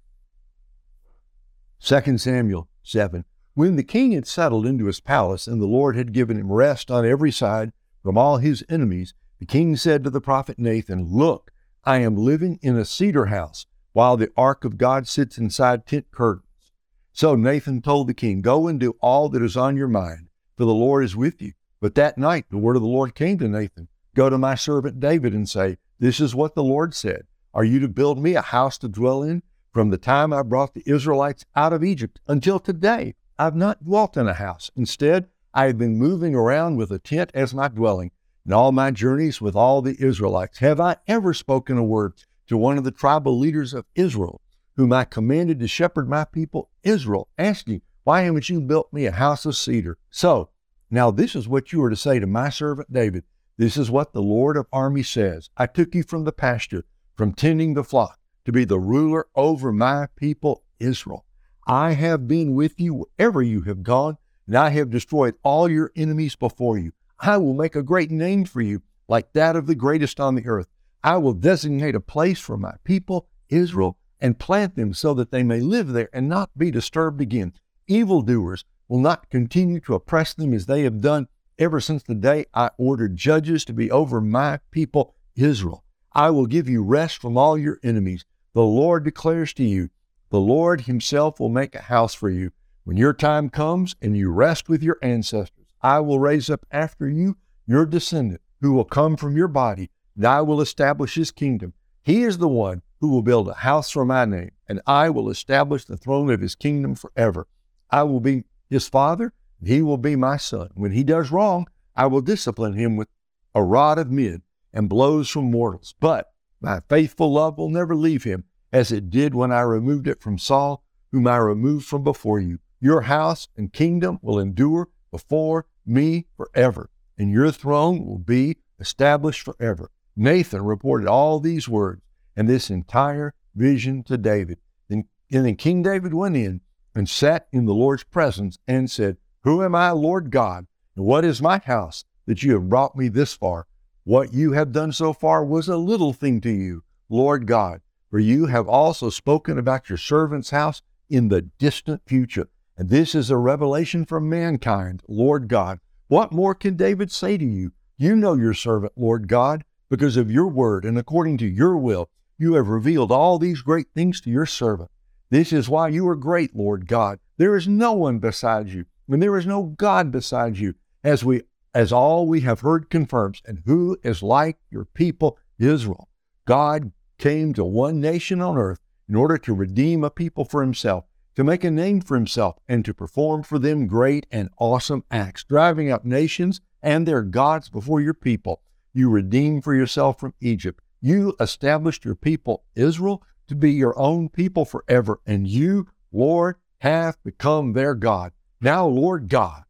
2 1.80 2.18
Samuel 2.18 2.68
7. 2.82 3.24
When 3.54 3.76
the 3.76 3.82
king 3.82 4.12
had 4.12 4.26
settled 4.26 4.66
into 4.66 4.84
his 4.84 5.00
palace 5.00 5.46
and 5.46 5.62
the 5.62 5.66
Lord 5.66 5.96
had 5.96 6.12
given 6.12 6.36
him 6.38 6.52
rest 6.52 6.90
on 6.90 7.06
every 7.06 7.32
side 7.32 7.72
from 8.02 8.18
all 8.18 8.36
his 8.36 8.62
enemies, 8.68 9.14
the 9.38 9.46
king 9.46 9.76
said 9.76 10.04
to 10.04 10.10
the 10.10 10.20
prophet 10.20 10.58
Nathan, 10.58 11.04
Look, 11.10 11.52
I 11.84 12.00
am 12.00 12.16
living 12.16 12.58
in 12.60 12.76
a 12.76 12.84
cedar 12.84 13.26
house 13.26 13.64
while 13.94 14.18
the 14.18 14.30
ark 14.36 14.66
of 14.66 14.76
God 14.76 15.08
sits 15.08 15.38
inside 15.38 15.86
tent 15.86 16.10
curtains. 16.10 16.70
So 17.14 17.34
Nathan 17.34 17.80
told 17.80 18.08
the 18.08 18.14
king, 18.14 18.42
Go 18.42 18.68
and 18.68 18.78
do 18.78 18.94
all 19.00 19.30
that 19.30 19.42
is 19.42 19.56
on 19.56 19.78
your 19.78 19.88
mind, 19.88 20.28
for 20.54 20.66
the 20.66 20.74
Lord 20.74 21.02
is 21.02 21.16
with 21.16 21.40
you. 21.40 21.54
But 21.80 21.94
that 21.94 22.18
night 22.18 22.44
the 22.50 22.58
word 22.58 22.76
of 22.76 22.82
the 22.82 22.88
Lord 22.88 23.14
came 23.14 23.38
to 23.38 23.48
Nathan 23.48 23.88
Go 24.18 24.28
to 24.28 24.36
my 24.36 24.56
servant 24.56 24.98
David 24.98 25.32
and 25.32 25.48
say, 25.48 25.78
This 26.00 26.18
is 26.18 26.34
what 26.34 26.56
the 26.56 26.64
Lord 26.64 26.92
said. 26.92 27.28
Are 27.54 27.62
you 27.62 27.78
to 27.78 27.86
build 27.86 28.18
me 28.18 28.34
a 28.34 28.42
house 28.42 28.76
to 28.78 28.88
dwell 28.88 29.22
in? 29.22 29.44
From 29.70 29.90
the 29.90 29.96
time 29.96 30.32
I 30.32 30.42
brought 30.42 30.74
the 30.74 30.82
Israelites 30.86 31.44
out 31.54 31.72
of 31.72 31.84
Egypt 31.84 32.18
until 32.26 32.58
today, 32.58 33.14
I've 33.38 33.54
not 33.54 33.84
dwelt 33.84 34.16
in 34.16 34.26
a 34.26 34.34
house. 34.34 34.72
Instead, 34.74 35.28
I 35.54 35.66
have 35.66 35.78
been 35.78 35.98
moving 35.98 36.34
around 36.34 36.74
with 36.78 36.90
a 36.90 36.98
tent 36.98 37.30
as 37.32 37.54
my 37.54 37.68
dwelling. 37.68 38.10
In 38.44 38.52
all 38.52 38.72
my 38.72 38.90
journeys 38.90 39.40
with 39.40 39.54
all 39.54 39.82
the 39.82 39.96
Israelites, 40.04 40.58
have 40.58 40.80
I 40.80 40.96
ever 41.06 41.32
spoken 41.32 41.78
a 41.78 41.84
word 41.84 42.14
to 42.48 42.56
one 42.56 42.76
of 42.76 42.82
the 42.82 42.90
tribal 42.90 43.38
leaders 43.38 43.72
of 43.72 43.86
Israel, 43.94 44.40
whom 44.74 44.92
I 44.92 45.04
commanded 45.04 45.60
to 45.60 45.68
shepherd 45.68 46.08
my 46.08 46.24
people 46.24 46.70
Israel, 46.82 47.28
asking, 47.38 47.82
Why 48.02 48.22
haven't 48.22 48.48
you 48.48 48.60
built 48.62 48.92
me 48.92 49.06
a 49.06 49.12
house 49.12 49.46
of 49.46 49.56
cedar? 49.56 49.96
So, 50.10 50.48
now 50.90 51.12
this 51.12 51.36
is 51.36 51.46
what 51.46 51.72
you 51.72 51.80
are 51.84 51.90
to 51.90 51.94
say 51.94 52.18
to 52.18 52.26
my 52.26 52.50
servant 52.50 52.92
David. 52.92 53.22
This 53.58 53.76
is 53.76 53.90
what 53.90 54.12
the 54.12 54.22
Lord 54.22 54.56
of 54.56 54.68
armies 54.72 55.08
says 55.08 55.50
I 55.56 55.66
took 55.66 55.92
you 55.92 56.04
from 56.04 56.22
the 56.22 56.30
pasture, 56.30 56.84
from 57.16 57.32
tending 57.32 57.74
the 57.74 57.82
flock, 57.82 58.20
to 58.44 58.52
be 58.52 58.64
the 58.64 58.78
ruler 58.78 59.26
over 59.34 59.72
my 59.72 60.06
people 60.14 60.62
Israel. 60.78 61.26
I 61.66 61.94
have 61.94 62.28
been 62.28 62.54
with 62.54 62.78
you 62.78 62.94
wherever 62.94 63.42
you 63.42 63.62
have 63.62 63.82
gone, 63.82 64.16
and 64.46 64.54
I 64.54 64.70
have 64.70 64.90
destroyed 64.90 65.34
all 65.42 65.68
your 65.68 65.90
enemies 65.96 66.36
before 66.36 66.78
you. 66.78 66.92
I 67.18 67.38
will 67.38 67.52
make 67.52 67.74
a 67.74 67.82
great 67.82 68.12
name 68.12 68.44
for 68.44 68.60
you, 68.60 68.82
like 69.08 69.32
that 69.32 69.56
of 69.56 69.66
the 69.66 69.74
greatest 69.74 70.20
on 70.20 70.36
the 70.36 70.46
earth. 70.46 70.68
I 71.02 71.16
will 71.16 71.34
designate 71.34 71.96
a 71.96 72.00
place 72.00 72.38
for 72.38 72.56
my 72.56 72.76
people 72.84 73.26
Israel 73.48 73.98
and 74.20 74.38
plant 74.38 74.76
them 74.76 74.94
so 74.94 75.14
that 75.14 75.32
they 75.32 75.42
may 75.42 75.58
live 75.58 75.88
there 75.88 76.10
and 76.12 76.28
not 76.28 76.56
be 76.56 76.70
disturbed 76.70 77.20
again. 77.20 77.54
Evildoers 77.88 78.64
will 78.86 79.00
not 79.00 79.30
continue 79.30 79.80
to 79.80 79.94
oppress 79.94 80.32
them 80.32 80.54
as 80.54 80.66
they 80.66 80.84
have 80.84 81.00
done 81.00 81.26
ever 81.58 81.80
since 81.80 82.02
the 82.02 82.14
day 82.14 82.46
I 82.54 82.70
ordered 82.78 83.16
judges 83.16 83.64
to 83.66 83.72
be 83.72 83.90
over 83.90 84.20
my 84.20 84.60
people, 84.70 85.14
Israel. 85.36 85.84
I 86.12 86.30
will 86.30 86.46
give 86.46 86.68
you 86.68 86.82
rest 86.82 87.20
from 87.20 87.36
all 87.36 87.58
your 87.58 87.78
enemies. 87.82 88.24
The 88.54 88.62
Lord 88.62 89.04
declares 89.04 89.52
to 89.54 89.64
you, 89.64 89.90
the 90.30 90.40
Lord 90.40 90.82
Himself 90.82 91.40
will 91.40 91.48
make 91.48 91.74
a 91.74 91.82
house 91.82 92.14
for 92.14 92.28
you. 92.28 92.50
When 92.84 92.96
your 92.96 93.12
time 93.12 93.50
comes 93.50 93.94
and 94.00 94.16
you 94.16 94.30
rest 94.30 94.68
with 94.68 94.82
your 94.82 94.98
ancestors, 95.02 95.66
I 95.82 96.00
will 96.00 96.18
raise 96.18 96.50
up 96.50 96.66
after 96.70 97.08
you 97.08 97.36
your 97.66 97.86
descendant 97.86 98.40
who 98.60 98.72
will 98.72 98.84
come 98.84 99.16
from 99.16 99.36
your 99.36 99.48
body, 99.48 99.90
and 100.16 100.26
I 100.26 100.40
will 100.42 100.60
establish 100.60 101.14
His 101.14 101.30
kingdom. 101.30 101.74
He 102.02 102.22
is 102.22 102.38
the 102.38 102.48
one 102.48 102.82
who 103.00 103.08
will 103.08 103.22
build 103.22 103.48
a 103.48 103.54
house 103.54 103.90
for 103.90 104.04
my 104.04 104.24
name, 104.24 104.50
and 104.68 104.80
I 104.86 105.10
will 105.10 105.30
establish 105.30 105.84
the 105.84 105.96
throne 105.96 106.30
of 106.30 106.40
His 106.40 106.54
kingdom 106.54 106.94
forever. 106.94 107.46
I 107.90 108.02
will 108.02 108.20
be 108.20 108.44
His 108.68 108.88
father, 108.88 109.32
he 109.64 109.82
will 109.82 109.98
be 109.98 110.16
my 110.16 110.36
son. 110.36 110.70
When 110.74 110.92
he 110.92 111.04
does 111.04 111.30
wrong, 111.30 111.66
I 111.96 112.06
will 112.06 112.20
discipline 112.20 112.74
him 112.74 112.96
with 112.96 113.08
a 113.54 113.62
rod 113.62 113.98
of 113.98 114.10
men 114.10 114.42
and 114.72 114.88
blows 114.88 115.28
from 115.28 115.50
mortals. 115.50 115.94
But 116.00 116.30
my 116.60 116.80
faithful 116.88 117.32
love 117.32 117.58
will 117.58 117.70
never 117.70 117.94
leave 117.94 118.24
him, 118.24 118.44
as 118.72 118.92
it 118.92 119.10
did 119.10 119.34
when 119.34 119.50
I 119.50 119.60
removed 119.60 120.06
it 120.06 120.20
from 120.20 120.38
Saul, 120.38 120.84
whom 121.10 121.26
I 121.26 121.38
removed 121.38 121.86
from 121.86 122.04
before 122.04 122.38
you. 122.38 122.58
Your 122.80 123.02
house 123.02 123.48
and 123.56 123.72
kingdom 123.72 124.18
will 124.22 124.38
endure 124.38 124.88
before 125.10 125.66
me 125.84 126.26
forever, 126.36 126.90
and 127.16 127.30
your 127.30 127.50
throne 127.50 128.04
will 128.04 128.18
be 128.18 128.58
established 128.78 129.42
forever. 129.42 129.90
Nathan 130.14 130.62
reported 130.62 131.08
all 131.08 131.40
these 131.40 131.68
words 131.68 132.02
and 132.36 132.48
this 132.48 132.70
entire 132.70 133.34
vision 133.54 134.02
to 134.04 134.16
David. 134.16 134.58
And 134.90 135.04
then 135.30 135.56
King 135.56 135.82
David 135.82 136.14
went 136.14 136.36
in 136.36 136.60
and 136.94 137.08
sat 137.08 137.48
in 137.52 137.66
the 137.66 137.74
Lord's 137.74 138.04
presence 138.04 138.58
and 138.66 138.90
said, 138.90 139.16
who 139.42 139.62
am 139.62 139.74
I, 139.74 139.90
Lord 139.90 140.30
God? 140.30 140.66
And 140.96 141.04
what 141.04 141.24
is 141.24 141.40
my 141.40 141.58
house 141.58 142.04
that 142.26 142.42
you 142.42 142.52
have 142.54 142.68
brought 142.68 142.96
me 142.96 143.08
this 143.08 143.34
far? 143.34 143.66
What 144.04 144.32
you 144.32 144.52
have 144.52 144.72
done 144.72 144.92
so 144.92 145.12
far 145.12 145.44
was 145.44 145.68
a 145.68 145.76
little 145.76 146.12
thing 146.12 146.40
to 146.40 146.50
you, 146.50 146.82
Lord 147.08 147.46
God, 147.46 147.80
for 148.10 148.18
you 148.18 148.46
have 148.46 148.66
also 148.66 149.10
spoken 149.10 149.58
about 149.58 149.88
your 149.88 149.98
servant's 149.98 150.50
house 150.50 150.82
in 151.08 151.28
the 151.28 151.42
distant 151.42 152.02
future. 152.06 152.48
And 152.76 152.88
this 152.88 153.14
is 153.14 153.30
a 153.30 153.36
revelation 153.36 154.04
from 154.04 154.28
mankind, 154.28 155.02
Lord 155.08 155.48
God. 155.48 155.80
What 156.08 156.32
more 156.32 156.54
can 156.54 156.76
David 156.76 157.10
say 157.10 157.36
to 157.36 157.44
you? 157.44 157.72
You 157.96 158.16
know 158.16 158.34
your 158.34 158.54
servant, 158.54 158.92
Lord 158.96 159.28
God, 159.28 159.64
because 159.90 160.16
of 160.16 160.30
your 160.30 160.48
word 160.48 160.84
and 160.84 160.98
according 160.98 161.38
to 161.38 161.46
your 161.46 161.76
will, 161.76 162.08
you 162.38 162.54
have 162.54 162.68
revealed 162.68 163.10
all 163.10 163.38
these 163.38 163.62
great 163.62 163.88
things 163.94 164.20
to 164.22 164.30
your 164.30 164.46
servant. 164.46 164.90
This 165.30 165.52
is 165.52 165.68
why 165.68 165.88
you 165.88 166.08
are 166.08 166.16
great, 166.16 166.56
Lord 166.56 166.86
God. 166.86 167.18
There 167.36 167.56
is 167.56 167.68
no 167.68 167.92
one 167.92 168.18
besides 168.18 168.74
you 168.74 168.86
and 169.08 169.22
there 169.22 169.38
is 169.38 169.46
no 169.46 169.62
God 169.62 170.12
besides 170.12 170.60
you, 170.60 170.74
as 171.02 171.24
we 171.24 171.42
as 171.74 171.92
all 171.92 172.26
we 172.26 172.40
have 172.40 172.60
heard 172.60 172.90
confirms, 172.90 173.42
and 173.44 173.62
who 173.64 173.96
is 174.02 174.22
like 174.22 174.58
your 174.70 174.84
people 174.84 175.38
Israel. 175.58 176.08
God 176.46 176.92
came 177.18 177.52
to 177.54 177.64
one 177.64 178.00
nation 178.00 178.40
on 178.40 178.56
earth 178.56 178.80
in 179.08 179.14
order 179.14 179.38
to 179.38 179.54
redeem 179.54 180.02
a 180.02 180.10
people 180.10 180.44
for 180.44 180.62
himself, 180.62 181.04
to 181.36 181.44
make 181.44 181.62
a 181.62 181.70
name 181.70 182.00
for 182.00 182.16
himself, 182.16 182.56
and 182.68 182.84
to 182.84 182.94
perform 182.94 183.42
for 183.42 183.58
them 183.58 183.86
great 183.86 184.26
and 184.30 184.48
awesome 184.58 185.04
acts, 185.10 185.44
driving 185.44 185.90
out 185.90 186.04
nations 186.04 186.60
and 186.82 187.06
their 187.06 187.22
gods 187.22 187.68
before 187.68 188.00
your 188.00 188.14
people. 188.14 188.62
You 188.92 189.10
redeemed 189.10 189.62
for 189.62 189.74
yourself 189.74 190.18
from 190.18 190.34
Egypt. 190.40 190.82
You 191.00 191.36
established 191.38 192.04
your 192.04 192.16
people, 192.16 192.64
Israel, 192.74 193.22
to 193.48 193.54
be 193.54 193.72
your 193.72 193.98
own 193.98 194.28
people 194.28 194.64
forever, 194.64 195.20
and 195.26 195.48
you, 195.48 195.86
Lord, 196.12 196.56
have 196.78 197.22
become 197.24 197.72
their 197.72 197.94
God. 197.94 198.32
Now, 198.60 198.86
Lord 198.86 199.28
God, 199.28 199.64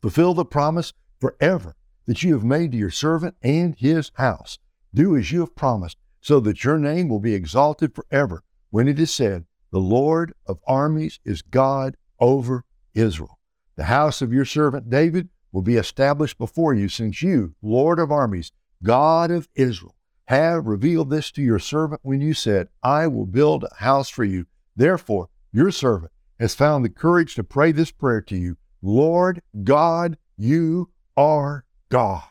fulfill 0.00 0.34
the 0.34 0.44
promise 0.44 0.92
forever 1.20 1.74
that 2.06 2.22
you 2.22 2.34
have 2.34 2.44
made 2.44 2.72
to 2.72 2.78
your 2.78 2.90
servant 2.90 3.36
and 3.42 3.74
his 3.76 4.10
house. 4.14 4.58
Do 4.94 5.16
as 5.16 5.32
you 5.32 5.40
have 5.40 5.54
promised, 5.54 5.96
so 6.20 6.40
that 6.40 6.64
your 6.64 6.78
name 6.78 7.08
will 7.08 7.20
be 7.20 7.34
exalted 7.34 7.94
forever 7.94 8.42
when 8.70 8.88
it 8.88 8.98
is 8.98 9.10
said, 9.10 9.44
The 9.70 9.78
Lord 9.78 10.34
of 10.46 10.60
armies 10.66 11.18
is 11.24 11.42
God 11.42 11.96
over 12.20 12.64
Israel. 12.94 13.38
The 13.76 13.84
house 13.84 14.20
of 14.22 14.32
your 14.32 14.44
servant 14.44 14.90
David 14.90 15.28
will 15.50 15.62
be 15.62 15.76
established 15.76 16.38
before 16.38 16.74
you, 16.74 16.88
since 16.88 17.22
you, 17.22 17.54
Lord 17.62 17.98
of 17.98 18.10
armies, 18.10 18.52
God 18.82 19.30
of 19.30 19.48
Israel, 19.54 19.94
have 20.26 20.66
revealed 20.66 21.10
this 21.10 21.30
to 21.32 21.42
your 21.42 21.58
servant 21.58 22.00
when 22.04 22.20
you 22.20 22.34
said, 22.34 22.68
I 22.82 23.06
will 23.06 23.26
build 23.26 23.64
a 23.64 23.82
house 23.82 24.08
for 24.08 24.24
you. 24.24 24.46
Therefore, 24.76 25.28
your 25.52 25.70
servant 25.70 26.12
has 26.38 26.54
found 26.54 26.84
the 26.84 26.88
courage 26.88 27.34
to 27.34 27.44
pray 27.44 27.72
this 27.72 27.90
prayer 27.90 28.20
to 28.22 28.36
you 28.36 28.56
Lord 28.84 29.42
God, 29.62 30.18
you 30.36 30.90
are 31.16 31.64
God. 31.88 32.24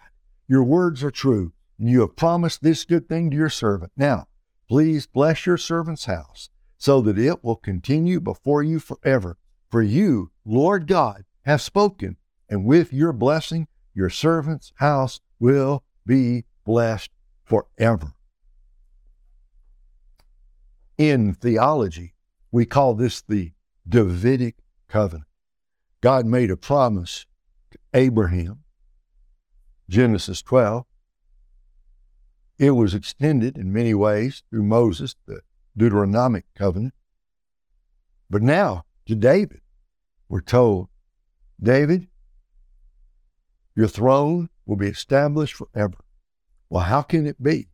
Your 0.48 0.64
words 0.64 1.02
are 1.04 1.12
true, 1.12 1.54
and 1.80 1.90
you 1.90 2.02
have 2.02 2.18
promised 2.18 2.62
this 2.62 2.84
good 2.84 3.08
thing 3.08 3.32
to 3.32 3.38
your 3.38 3.50
servant. 3.50 3.94
Now, 3.96 4.28
please 4.68 5.08
bless 5.08 5.46
your 5.46 5.58
servant's 5.58 6.06
house, 6.06 6.50
so 6.78 7.00
that 7.02 7.18
it 7.18 7.44
will 7.44 7.56
continue 7.56 8.20
before 8.20 8.64
you 8.64 8.80
forever. 8.80 9.38
For 9.70 9.82
you, 9.82 10.32
Lord 10.44 10.88
God, 10.88 11.24
have 11.46 11.62
spoken, 11.62 12.18
and 12.50 12.66
with 12.66 12.92
your 12.92 13.14
blessing, 13.14 13.68
your 13.94 14.10
servant's 14.10 14.74
house 14.76 15.22
will 15.40 15.84
be 16.06 16.44
blessed 16.66 17.12
forever. 17.52 18.14
In 20.98 21.34
theology, 21.34 22.14
we 22.50 22.66
call 22.66 22.94
this 22.94 23.22
the 23.22 23.52
Davidic 23.86 24.56
covenant. 24.88 25.28
God 26.00 26.26
made 26.26 26.50
a 26.50 26.56
promise 26.56 27.26
to 27.72 27.78
Abraham, 27.94 28.64
Genesis 29.90 30.42
12. 30.42 30.86
It 32.58 32.72
was 32.72 32.94
extended 32.94 33.58
in 33.58 33.74
many 33.74 33.94
ways 33.94 34.44
through 34.50 34.64
Moses, 34.64 35.18
the 35.26 35.42
Deuteronomic 35.78 36.44
covenant. 36.56 36.94
But 38.30 38.42
now 38.42 38.86
to 39.08 39.16
David, 39.16 39.60
we're 40.30 40.40
told, 40.40 40.88
David, 41.62 42.08
your 43.76 43.90
throne 43.90 44.50
will 44.66 44.78
be 44.78 44.88
established 44.88 45.56
forever. 45.56 45.98
Well, 46.72 46.86
how 46.86 47.02
can 47.02 47.28
it 47.28 47.44
be? 47.44 47.68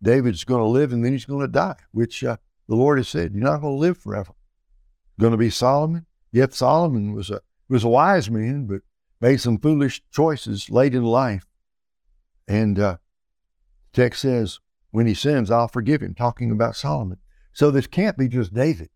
David's 0.00 0.44
going 0.44 0.60
to 0.60 0.68
live 0.68 0.92
and 0.92 1.04
then 1.04 1.10
he's 1.10 1.24
going 1.24 1.40
to 1.40 1.48
die, 1.48 1.74
which 1.90 2.22
uh, 2.22 2.36
the 2.68 2.76
Lord 2.76 2.98
has 2.98 3.08
said, 3.08 3.34
you're 3.34 3.42
not 3.42 3.60
going 3.60 3.74
to 3.74 3.80
live 3.80 3.98
forever. 3.98 4.32
Going 5.18 5.32
to 5.32 5.36
be 5.36 5.50
Solomon? 5.50 6.06
Yet 6.30 6.54
Solomon 6.54 7.12
was 7.14 7.30
a, 7.30 7.40
was 7.68 7.82
a 7.82 7.88
wise 7.88 8.30
man, 8.30 8.66
but 8.66 8.82
made 9.20 9.40
some 9.40 9.58
foolish 9.58 10.02
choices 10.12 10.70
late 10.70 10.94
in 10.94 11.02
life. 11.02 11.46
And 12.46 12.78
uh, 12.78 12.98
text 13.92 14.22
says, 14.22 14.60
when 14.92 15.08
he 15.08 15.14
sins, 15.14 15.50
I'll 15.50 15.66
forgive 15.66 16.00
him, 16.00 16.14
talking 16.14 16.52
about 16.52 16.76
Solomon. 16.76 17.18
So 17.52 17.72
this 17.72 17.88
can't 17.88 18.16
be 18.16 18.28
just 18.28 18.54
David. 18.54 18.90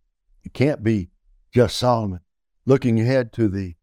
It 0.45 0.55
can't 0.55 0.85
be 0.85 1.11
just 1.53 1.77
Solomon. 1.77 2.21
Looking 2.65 3.01
ahead 3.01 3.33
to 3.33 3.49
the 3.49 3.75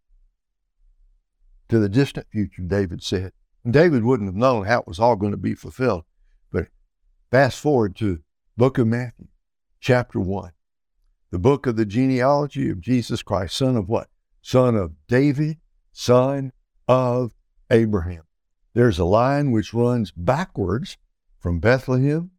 to 1.68 1.80
the 1.80 1.90
distant 1.90 2.28
future, 2.32 2.62
David 2.62 3.04
said. 3.04 3.34
David 3.70 4.04
wouldn't 4.04 4.30
have 4.30 4.36
known 4.36 4.66
how 4.66 4.82
it 4.82 4.88
was 4.88 5.00
all 5.00 5.16
going 5.16 5.32
to 5.32 5.38
be 5.38 5.56
fulfilled. 5.56 6.04
But 6.52 6.68
fast 7.32 7.60
forward 7.60 7.96
to 7.98 8.20
book 8.56 8.78
of 8.78 8.88
Matthew 8.88 9.28
chapter 9.80 10.20
1, 10.20 10.52
the 11.32 11.40
book 11.40 11.66
of 11.66 11.76
the 11.76 11.86
genealogy 11.86 12.70
of 12.70 12.82
Jesus 12.82 13.24
Christ, 13.24 13.56
son 13.56 13.76
of 13.76 13.90
what? 13.90 14.08
Son 14.42 14.76
of 14.76 14.94
David, 15.08 15.58
son 15.92 16.52
of 16.88 17.34
Abraham. 17.72 18.24
There's 18.74 19.00
a 19.00 19.06
line 19.06 19.52
which 19.52 19.74
runs 19.74 20.12
backwards 20.12 20.98
from 21.40 21.60
Bethlehem 21.60 22.32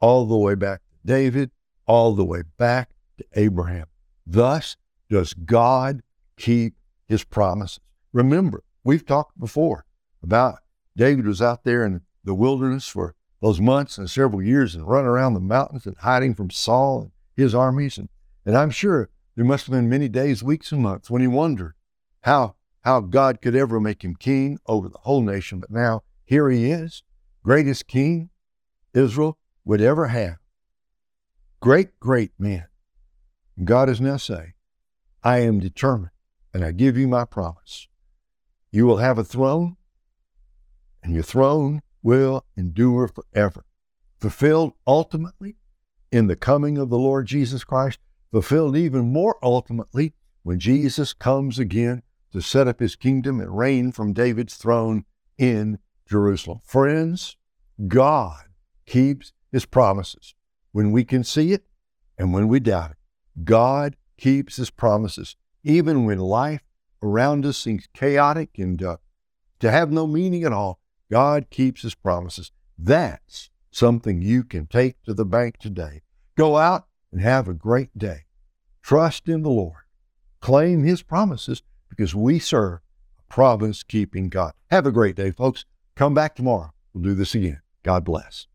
all 0.00 0.26
the 0.26 0.36
way 0.36 0.54
back 0.54 0.80
to 0.80 1.06
David, 1.06 1.50
all 1.86 2.14
the 2.14 2.24
way 2.24 2.42
back 2.56 2.90
to 3.18 3.24
Abraham. 3.34 3.86
Thus 4.26 4.76
does 5.10 5.34
God 5.34 6.02
keep 6.36 6.74
his 7.06 7.24
promises. 7.24 7.80
Remember, 8.12 8.62
we've 8.84 9.04
talked 9.04 9.38
before 9.38 9.84
about 10.22 10.61
David 10.96 11.26
was 11.26 11.42
out 11.42 11.64
there 11.64 11.84
in 11.84 12.02
the 12.24 12.34
wilderness 12.34 12.86
for 12.88 13.14
those 13.40 13.60
months 13.60 13.98
and 13.98 14.08
several 14.08 14.42
years 14.42 14.74
and 14.74 14.86
run 14.86 15.04
around 15.04 15.34
the 15.34 15.40
mountains 15.40 15.86
and 15.86 15.96
hiding 15.98 16.34
from 16.34 16.50
Saul 16.50 17.02
and 17.02 17.10
his 17.34 17.54
armies. 17.54 17.98
And, 17.98 18.08
and 18.46 18.56
I'm 18.56 18.70
sure 18.70 19.10
there 19.34 19.44
must 19.44 19.66
have 19.66 19.72
been 19.72 19.88
many 19.88 20.08
days, 20.08 20.42
weeks, 20.42 20.70
and 20.70 20.82
months 20.82 21.10
when 21.10 21.22
he 21.22 21.28
wondered 21.28 21.74
how, 22.20 22.54
how 22.82 23.00
God 23.00 23.40
could 23.40 23.56
ever 23.56 23.80
make 23.80 24.04
him 24.04 24.14
king 24.14 24.58
over 24.66 24.88
the 24.88 24.98
whole 24.98 25.22
nation. 25.22 25.60
But 25.60 25.70
now 25.70 26.02
here 26.24 26.48
he 26.50 26.70
is, 26.70 27.02
greatest 27.42 27.88
king 27.88 28.30
Israel 28.94 29.38
would 29.64 29.80
ever 29.80 30.08
have. 30.08 30.36
Great, 31.60 31.98
great 31.98 32.32
man. 32.38 32.66
And 33.56 33.66
God 33.66 33.88
is 33.88 34.00
now 34.00 34.16
saying, 34.16 34.54
I 35.22 35.38
am 35.38 35.60
determined 35.60 36.10
and 36.52 36.64
I 36.64 36.72
give 36.72 36.96
you 36.96 37.08
my 37.08 37.24
promise. 37.24 37.88
You 38.70 38.86
will 38.86 38.98
have 38.98 39.18
a 39.18 39.24
throne, 39.24 39.76
and 41.02 41.14
your 41.14 41.22
throne 41.22 41.82
will 42.02 42.44
endure 42.56 43.08
forever. 43.08 43.64
Fulfilled 44.20 44.74
ultimately 44.86 45.56
in 46.10 46.26
the 46.26 46.36
coming 46.36 46.78
of 46.78 46.90
the 46.90 46.98
Lord 46.98 47.26
Jesus 47.26 47.64
Christ, 47.64 47.98
fulfilled 48.30 48.76
even 48.76 49.12
more 49.12 49.36
ultimately 49.42 50.14
when 50.42 50.58
Jesus 50.58 51.12
comes 51.12 51.58
again 51.58 52.02
to 52.32 52.40
set 52.40 52.68
up 52.68 52.80
his 52.80 52.96
kingdom 52.96 53.40
and 53.40 53.56
reign 53.56 53.92
from 53.92 54.12
David's 54.12 54.56
throne 54.56 55.04
in 55.38 55.78
Jerusalem. 56.08 56.60
Friends, 56.64 57.36
God 57.88 58.44
keeps 58.86 59.32
his 59.50 59.66
promises 59.66 60.34
when 60.72 60.92
we 60.92 61.04
can 61.04 61.24
see 61.24 61.52
it 61.52 61.64
and 62.18 62.32
when 62.32 62.48
we 62.48 62.60
doubt 62.60 62.92
it. 62.92 62.96
God 63.44 63.96
keeps 64.16 64.56
his 64.56 64.70
promises, 64.70 65.36
even 65.64 66.04
when 66.04 66.18
life 66.18 66.62
around 67.02 67.44
us 67.44 67.58
seems 67.58 67.88
chaotic 67.92 68.50
and 68.58 68.82
uh, 68.82 68.96
to 69.60 69.70
have 69.70 69.90
no 69.90 70.06
meaning 70.06 70.44
at 70.44 70.52
all. 70.52 70.80
God 71.12 71.50
keeps 71.50 71.82
his 71.82 71.94
promises. 71.94 72.52
That's 72.78 73.50
something 73.70 74.22
you 74.22 74.44
can 74.44 74.66
take 74.66 75.02
to 75.02 75.12
the 75.12 75.26
bank 75.26 75.58
today. 75.58 76.00
Go 76.38 76.56
out 76.56 76.86
and 77.12 77.20
have 77.20 77.48
a 77.48 77.52
great 77.52 77.98
day. 77.98 78.22
Trust 78.82 79.28
in 79.28 79.42
the 79.42 79.50
Lord. 79.50 79.82
Claim 80.40 80.84
his 80.84 81.02
promises 81.02 81.62
because 81.90 82.14
we 82.14 82.38
serve 82.38 82.80
a 83.18 83.22
promise 83.30 83.82
keeping 83.82 84.30
God. 84.30 84.54
Have 84.70 84.86
a 84.86 84.90
great 84.90 85.14
day, 85.14 85.32
folks. 85.32 85.66
Come 85.96 86.14
back 86.14 86.34
tomorrow. 86.34 86.72
We'll 86.94 87.04
do 87.04 87.14
this 87.14 87.34
again. 87.34 87.60
God 87.82 88.04
bless. 88.06 88.46